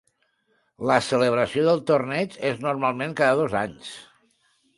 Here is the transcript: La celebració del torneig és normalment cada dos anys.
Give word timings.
La 0.91 0.95
celebració 1.07 1.65
del 1.67 1.83
torneig 1.91 2.39
és 2.53 2.65
normalment 2.67 3.15
cada 3.21 3.37
dos 3.43 3.57
anys. 3.61 3.93